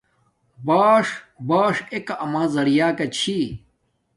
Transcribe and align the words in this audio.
باݽ، 0.65 1.05
باݽ 1.47 1.75
ایکہ 1.93 2.15
اما 2.23 2.43
زیعہ 2.53 2.89
کا 2.97 3.05
چھی 3.17 3.39